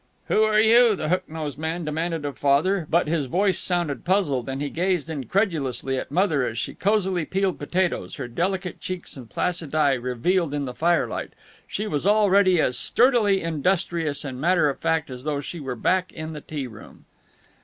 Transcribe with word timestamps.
"Who 0.29 0.41
are 0.41 0.59
you?" 0.59 0.95
the 0.95 1.09
hook 1.09 1.29
nosed 1.29 1.59
man 1.59 1.85
demanded 1.85 2.25
of 2.25 2.39
Father. 2.39 2.87
But 2.89 3.07
his 3.07 3.27
voice 3.27 3.59
sounded 3.59 4.03
puzzled 4.03 4.49
and 4.49 4.59
he 4.59 4.67
gazed 4.71 5.11
incredulously 5.11 5.95
at 5.95 6.09
Mother 6.09 6.43
as 6.43 6.57
she 6.57 6.73
cozily 6.73 7.23
peeled 7.23 7.59
potatoes, 7.59 8.15
her 8.15 8.27
delicate 8.27 8.79
cheeks 8.79 9.15
and 9.15 9.29
placid 9.29 9.75
eye 9.75 9.93
revealed 9.93 10.55
in 10.55 10.65
the 10.65 10.73
firelight. 10.73 11.33
She 11.67 11.85
was 11.85 12.07
already 12.07 12.59
as 12.59 12.79
sturdily 12.79 13.43
industrious 13.43 14.25
and 14.25 14.41
matter 14.41 14.69
of 14.71 14.79
fact 14.79 15.11
as 15.11 15.23
though 15.23 15.39
she 15.39 15.59
were 15.59 15.75
back 15.75 16.11
in 16.11 16.33
the 16.33 16.41
tea 16.41 16.65
room. 16.65 17.05